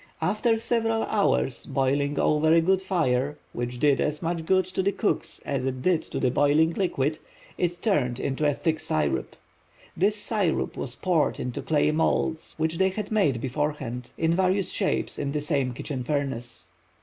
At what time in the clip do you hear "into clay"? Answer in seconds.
11.39-11.91